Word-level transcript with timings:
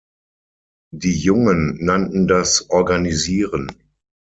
Die 0.91 1.15
Jungen 1.15 1.77
nannten 1.85 2.25
das 2.27 2.71
"organisieren". 2.71 3.71